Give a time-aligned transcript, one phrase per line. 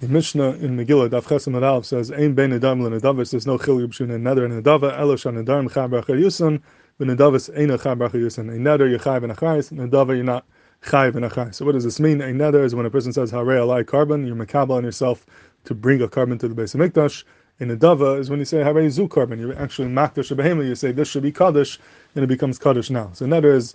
[0.00, 3.88] The Mishnah in Megillah, Daf Chesam Adalv says, Ein bein Nadarim l'Nadavis, there's no chiluk
[3.88, 6.62] between a neder and a nedava, Elosh ha-Nadarim chai bracha yusan,
[7.00, 8.48] v'Nadavis ein a chai bracha yusan.
[8.48, 10.46] A neder, you're chai v'nachayis, nedava, you're not
[10.88, 11.56] chai v'nachayis.
[11.56, 12.20] So what does this mean?
[12.20, 15.26] A neder is when a person says, Harei alai korban, you're makabel on yourself
[15.64, 17.24] to bring a korban to the base of Mikdash.
[17.58, 20.76] In a dava is when you say Harei zu korban, you're actually makdash behema, you
[20.76, 21.80] say this should be kaddish,
[22.14, 23.10] and it becomes kaddish now.
[23.14, 23.74] So neder is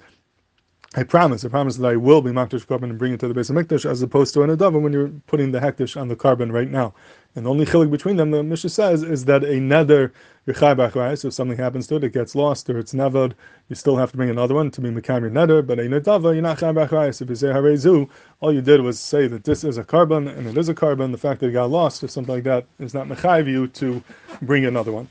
[0.95, 3.33] I promise, I promise that I will be makdash korban and bring it to the
[3.33, 6.15] base of mikdash, as opposed to an adava when you're putting the hektish on the
[6.15, 6.93] korban right now.
[7.35, 10.11] And the only chilik between them, the Mishnah says, is that a neder
[10.47, 13.33] b'achrai, so if something happens to it, it gets lost or it's nevered,
[13.69, 16.31] you still have to bring another one to be mekam your neder, but a nedava,
[16.31, 17.11] you're not chai b'achrai.
[17.15, 18.07] So if you say harezu,
[18.39, 21.11] all you did was say that this is a korban and it is a korban,
[21.11, 24.03] the fact that it got lost or something like that is not mechayv you to
[24.43, 25.07] bring another one.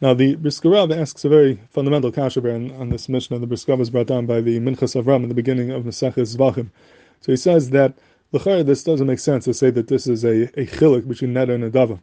[0.00, 3.38] Now the Brisker asks a very fundamental kasha on, on this Mishnah.
[3.38, 6.70] The Brisker is brought down by the Minchas Avram in the beginning of Maseches Zvachim.
[7.20, 7.94] So he says that
[8.32, 11.54] l'chayr this doesn't make sense to say that this is a, a chilik between neder
[11.54, 12.00] and adava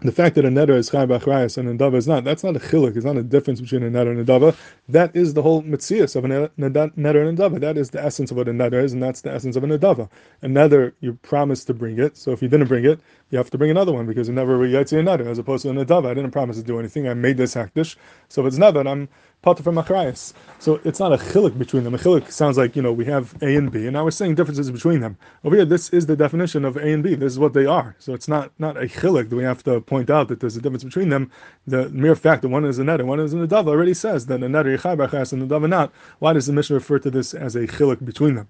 [0.00, 2.54] the fact that a neder is chai b'achrayas and a dava is not, that's not
[2.54, 4.54] a chilik, it's not a difference between a neder and a dava.
[4.90, 7.58] That is the whole mitzias of a neder and a dava.
[7.58, 9.66] That is the essence of what a neder is, and that's the essence of a
[9.66, 10.10] nedava.
[10.42, 13.48] A neder, you promise to bring it, so if you didn't bring it, you have
[13.50, 16.10] to bring another one because you never yetzi a neder, as opposed to a nedava.
[16.10, 17.96] I didn't promise to do anything, I made this hakdish,
[18.28, 19.08] so if it's never, I'm
[19.42, 20.32] potter from achrayas.
[20.58, 21.94] So it's not a chilik between them.
[21.94, 24.34] A chilik sounds like, you know, we have A and B, and now we're saying
[24.34, 25.16] differences between them.
[25.44, 27.14] Over here, this is the definition of A and B.
[27.14, 27.94] This is what they are.
[27.98, 30.60] So it's not, not a chilik that we have to point out that there's a
[30.60, 31.30] difference between them.
[31.66, 34.26] The mere fact that one is a net and one is a dava already says
[34.26, 35.92] that a net are yichai and the dava not.
[36.18, 38.48] Why does the Mishnah refer to this as a chilik between them?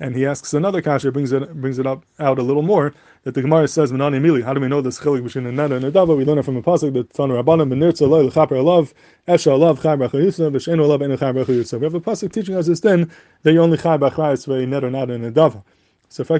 [0.00, 3.34] And he asks another kasha, brings it brings it up out a little more, that
[3.34, 5.84] the Gemara says, Manani Mili, how do we know this chilik between a neder and
[5.84, 6.16] a dava?
[6.16, 8.92] We learn it from a pasuk that Tanu Rabbanim benirtza loy l'chaper alav,
[9.26, 11.78] esha alav chai bracha yusuf, v'sheinu alav enu chai bracha.
[11.78, 13.10] We have a pasuk teaching us this then,
[13.42, 15.64] that you only chai brachayis for a neder, not in a dava.
[16.10, 16.38] So why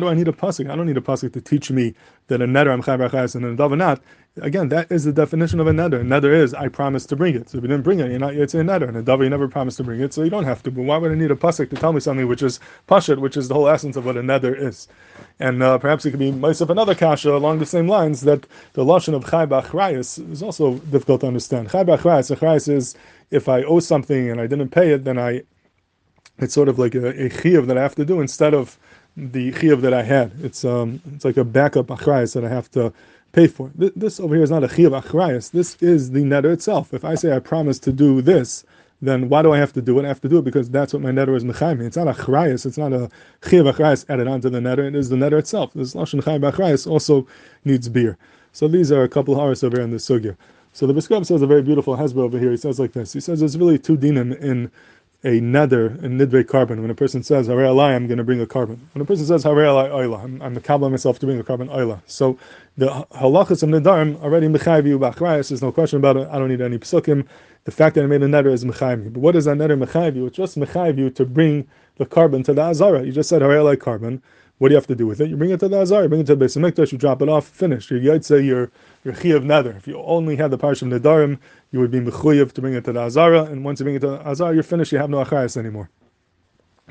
[0.00, 0.68] do I need a pasuk?
[0.68, 1.94] I don't need a pasuk to teach me
[2.26, 4.02] that a neder I'm brachayis and a dava not.
[4.38, 6.00] Again, that is the definition of a neder.
[6.00, 7.48] A neder is I promise to bring it.
[7.48, 8.88] So if you didn't bring it, you're not yet a neder.
[8.88, 10.72] And a dava you never promised to bring it, so you don't have to.
[10.72, 12.58] But why would I need a pasuk to tell me something which is
[12.88, 14.88] pashat, which is the whole essence of what a neder is?
[15.38, 18.84] And uh, perhaps it could be of another kasha along the same lines that the
[18.84, 21.68] lashon of b'achrayis is also difficult to understand.
[21.68, 22.96] B'achrayis, achrayis is
[23.30, 25.42] if I owe something and I didn't pay it, then I
[26.38, 28.78] it's sort of like a, a chiyuv that I have to do instead of
[29.16, 30.32] the chiyuv that I had.
[30.42, 32.92] It's um it's like a backup achrayis that I have to
[33.32, 33.70] pay for.
[33.74, 35.50] This over here is not a chiyuv achrayis.
[35.50, 36.92] This is the neder itself.
[36.92, 38.64] If I say I promise to do this,
[39.02, 40.04] then why do I have to do it?
[40.04, 41.80] I have to do it because that's what my neder is mechayim.
[41.80, 42.66] It's not a achrayis.
[42.66, 43.10] It's not a
[43.42, 44.86] chiyuv achrayis added onto the neder.
[44.86, 45.72] It is the neder itself.
[45.74, 47.26] This lashon chayim achrayis also
[47.64, 48.16] needs biur.
[48.52, 50.36] So these are a couple of hours over here in the sugya.
[50.72, 52.50] So the Brisker Rav says a very beautiful hesber over here.
[52.50, 53.12] He says like this.
[53.12, 54.70] He says there's really two dinim in
[55.24, 56.82] a neder, a nidre korban.
[56.82, 58.78] When a person says Harei alai, I'm going to bring a korban.
[58.92, 61.70] When a person says Harei alai oila, I'm, I'm the myself to bring a korban
[61.70, 62.02] oila.
[62.06, 62.38] So
[62.76, 65.48] the halachas of nidarim already mechayiv you b'achrayas.
[65.48, 66.28] There's no question about it.
[66.30, 67.26] I don't need any psukim.
[67.64, 69.10] The fact that I made a neder is mechayiv you.
[69.10, 70.26] But what is that neder mechayiv you?
[70.26, 73.02] It's just mechayiv you to bring the korban to the azara.
[73.02, 74.22] You just said Harei alai carbon.
[74.64, 75.28] What do you have to do with it?
[75.28, 76.04] You bring it to the azara.
[76.04, 76.90] You bring it to the base of mikdash.
[76.90, 77.46] You drop it off.
[77.46, 77.90] Finished.
[77.90, 78.72] You yaitse your
[79.04, 79.76] your chi of neder.
[79.76, 81.38] If you only had the parish of nidarim,
[81.70, 83.98] you would be mechuyev to bring it to the Azara, and once you bring it
[83.98, 85.90] to the Azara, you're finished, you have no Achayas anymore.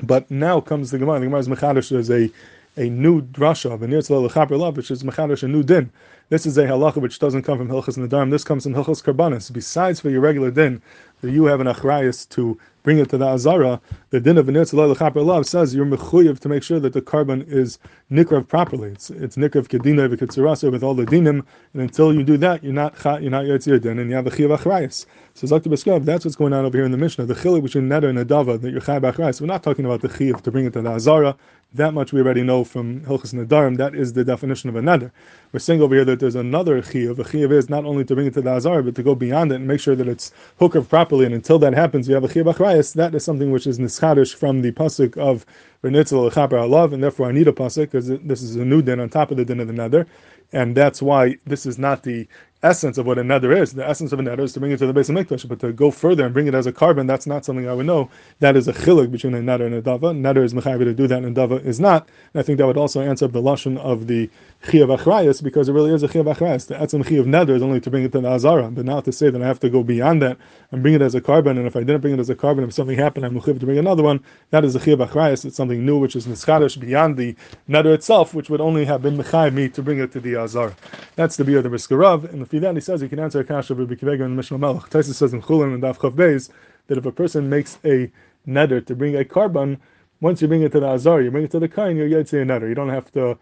[0.00, 1.18] But now comes the Gemara.
[1.18, 2.30] The Gemara is Mechadish as a,
[2.76, 5.90] a new drasha of a Nirtzal Lechaper Love, which is Mechadish, a new din.
[6.28, 8.30] This is a halacha which doesn't come from Hilchas Nadarim.
[8.30, 9.52] This comes from Hilchas Karbanis.
[9.52, 10.80] Besides for your regular din,
[11.22, 13.80] that you have an achrayas to bring it to the azara,
[14.10, 17.78] the din of Chaper Love says you're mechuyev to make sure that the korban is
[18.12, 18.90] nikrav properly.
[18.90, 22.72] It's it's nikrav kedina v'kitzurasa with all the dinim, and until you do that, you're
[22.72, 25.06] not you're not yotzir din, and you have a chiyav achrayas.
[25.32, 27.26] So Zakta Beskov, that's what's going on over here in the Mishnah.
[27.26, 29.40] The chilik between neder and adava that you're chayav achrayas.
[29.40, 31.36] We're not talking about the chiyav to bring it to the azara.
[31.72, 33.76] That much we already know from Hilchas Nadarim.
[33.78, 35.10] That is the definition of a neder.
[35.50, 37.18] We're saying over here that there's another chiyav.
[37.18, 39.50] A chiyav is not only to bring it to the azara, but to go beyond
[39.50, 40.30] it and make sure that it's
[40.60, 41.26] hooker properly.
[41.26, 42.73] And until that happens, you have a chiyav achrayas.
[42.74, 45.46] That is something which is nischadish from the pasuk of
[45.84, 48.98] Renitzel Lechaper Alav, and therefore I need a pasuk because this is a new din
[48.98, 50.06] on top of the din of the neder,
[50.52, 52.26] and that's why this is not the
[52.64, 53.74] essence of what a neder is.
[53.74, 55.60] The essence of a neder is to bring it to the base of mikdash, but
[55.60, 58.10] to go further and bring it as a korban, that's not something I would know.
[58.40, 60.16] That is a chilik between a neder and a dava.
[60.16, 62.08] Neder is mechayiv to do that, and dava is not.
[62.32, 64.30] And I think that would also answer the lashon of the
[64.64, 66.66] chiyav achrayas, because it really is a chiyav achrayas.
[66.66, 69.12] The etzem chiyav neder is only to bring it to the azara, but not to
[69.12, 70.38] say that I have to go beyond that
[70.70, 71.50] and bring it as a korban.
[71.50, 73.66] And if I didn't bring it as a korban, if something happened, I'm mechayiv to
[73.66, 74.24] bring another one.
[74.50, 75.44] That is a chiyav achrayas.
[75.44, 77.36] It's something new, which is nischadish beyond the
[77.68, 80.74] neder itself, which would only have been mechayiv me to bring it to the azara.
[81.16, 82.24] That's the biur of the Brisker Rav.
[82.24, 84.36] And the that he says you can answer a kasha of Rabbi Akiva Eiger and
[84.36, 84.84] Mishnah Melech.
[84.90, 86.50] Taisa says in Chulin and Daf Chav Beis
[86.86, 88.10] that if a person makes a
[88.46, 89.78] neder to bring a korban,
[90.20, 92.40] once you bring it to the azar, you bring it to the kain, you're yetzi
[92.40, 92.68] a neder.
[92.68, 93.38] You don't have to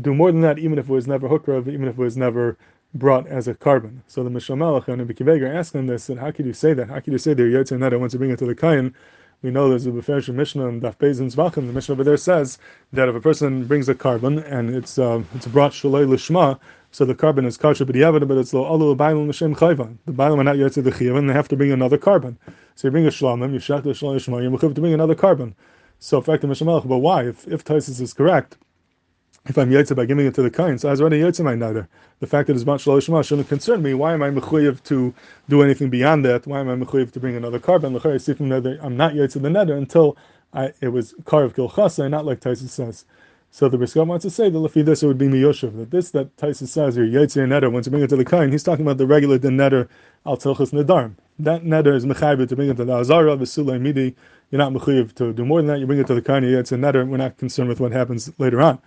[0.00, 2.56] do more than that, even if it was never hukrav, even if it was never
[2.94, 4.00] brought as a korban.
[4.06, 6.88] So the Mishnah Melech and Ibn asked him this, and how could you say that?
[6.88, 8.94] How could you say they're Yotzer Neder once you bring it to the Kayan?
[9.40, 11.66] We know there's a Beferish Mishnah and Daf Bezin Zvachim.
[11.68, 12.58] The Mishnah over there says
[12.92, 16.58] that if a person brings a korban and it's uh, it's brought Shalei Lishma,
[16.90, 17.94] so the korban is kosher, but
[18.26, 19.96] but it's lo alu bailam l'shem chayva.
[20.06, 22.36] The bailam are not yet to the chiyuv, and they have to bring another korban.
[22.74, 25.14] So you bring a shlamim, you shach the shalom yishma, you have to bring another
[25.14, 25.54] korban.
[26.00, 27.28] So, fact, the Mishnah but why?
[27.28, 28.56] If if Taisus is correct,
[29.48, 31.54] if I'm yotze by giving it to the kain, so I was already yotze my
[31.54, 31.88] neder.
[32.20, 33.94] The fact that it's much shalosh shouldn't concern me.
[33.94, 35.14] Why am I mechuyev to
[35.48, 36.46] do anything beyond that?
[36.46, 37.94] Why am I mechuyev to bring another korban?
[38.82, 40.18] I'm not yotze the neder until
[40.52, 43.06] I, it was carved gilchasa, not like Tyson says.
[43.50, 45.78] So the Brisker Rav wants to say that lefi this it would be miyoshev.
[45.78, 48.52] That this that Tyson says here yotze neder once you bring it to the kain,
[48.52, 49.88] he's talking about the regular din neder
[50.26, 51.14] al tilchas nedarim.
[51.38, 54.14] That neder is mechayv to bring it to the azara v'sulay midi.
[54.50, 55.78] You're not mechuyev to do more than that.
[55.80, 56.44] You bring it to the kain.
[56.44, 57.08] It's a neder.
[57.08, 58.78] We're not concerned with what happens later on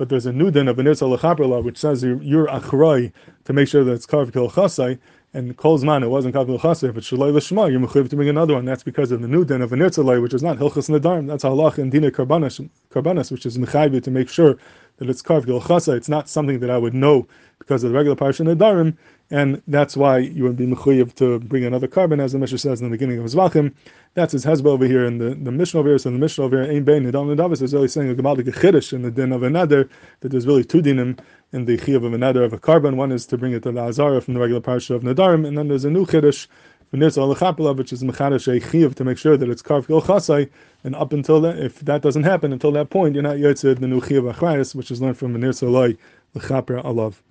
[0.00, 3.84] but there's a new din of an Irsa which says you're, you're to make sure
[3.84, 4.98] that it's carved kil chasai,
[5.34, 8.16] and Kol's man, it wasn't carved kil chasai, if it's shalai l'shma, you're mechuyev to
[8.16, 8.64] bring another one.
[8.64, 11.26] That's because of the new din of an which is not hilchas nedarim.
[11.26, 14.56] That's halach and dina karbanas, which is mechayiv to make sure
[14.96, 15.98] that it's carved kil chasai.
[15.98, 18.96] It's not something that I would know because of the regular parsha nedarim,
[19.30, 22.80] and that's why you would be mechuyev to bring another korban, as the Mishnah says
[22.80, 23.72] in the beginning of Zvachim.
[24.14, 26.62] That's his hesber over here, and the, the Mishnah over here, so the Mishnah over
[26.62, 29.44] here, Ein Bein Nidam Nadavis is really saying a Gemaldik Chiddush in the din of
[29.44, 29.88] another,
[30.20, 31.18] that there's really two dinim
[31.52, 32.96] in the Chiyav of another of a korban.
[32.96, 35.56] One is to bring it to the Azara from the regular parsha of Nadarim, and
[35.56, 36.48] then there's a new Chiddush,
[36.90, 40.50] which is Mechadash Chiyav to make sure that it's carved Gil Chasai,
[40.82, 43.86] and up until that, if that doesn't happen, until that point, you're not Yotzid the
[43.86, 45.96] new Chiyav Achrayas, which is learned from Venir Salai,
[46.34, 47.22] L'chaper Alav.